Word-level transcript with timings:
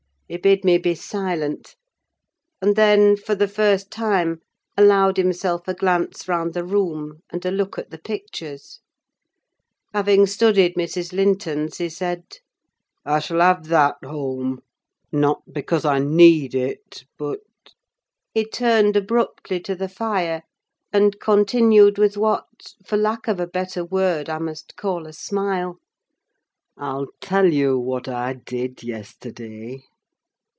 He 0.31 0.37
bid 0.37 0.63
me 0.63 0.77
be 0.77 0.95
silent; 0.95 1.75
and 2.61 2.77
then, 2.77 3.17
for 3.17 3.35
the 3.35 3.49
first 3.49 3.91
time, 3.91 4.39
allowed 4.77 5.17
himself 5.17 5.67
a 5.67 5.73
glance 5.73 6.25
round 6.25 6.53
the 6.53 6.63
room 6.63 7.19
and 7.31 7.45
a 7.45 7.51
look 7.51 7.77
at 7.77 7.89
the 7.89 7.97
pictures. 7.97 8.79
Having 9.93 10.27
studied 10.27 10.75
Mrs. 10.75 11.11
Linton's, 11.11 11.79
he 11.79 11.89
said—"I 11.89 13.19
shall 13.19 13.41
have 13.41 13.67
that 13.67 13.97
home. 14.05 14.61
Not 15.11 15.41
because 15.51 15.83
I 15.83 15.99
need 15.99 16.55
it, 16.55 17.03
but—" 17.17 17.41
He 18.33 18.45
turned 18.45 18.95
abruptly 18.95 19.59
to 19.59 19.75
the 19.75 19.89
fire, 19.89 20.43
and 20.93 21.19
continued, 21.19 21.97
with 21.97 22.15
what, 22.15 22.47
for 22.85 22.95
lack 22.95 23.27
of 23.27 23.41
a 23.41 23.47
better 23.47 23.83
word, 23.83 24.29
I 24.29 24.37
must 24.37 24.77
call 24.77 25.07
a 25.07 25.11
smile—"I'll 26.81 27.07
tell 27.19 27.51
you 27.51 27.77
what 27.77 28.07
I 28.07 28.31
did 28.35 28.81
yesterday! 28.81 29.83